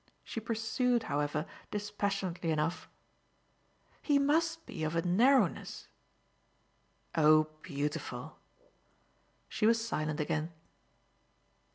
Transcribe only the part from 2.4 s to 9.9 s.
enough: "He must be of a narrowness!" "Oh beautiful!" She was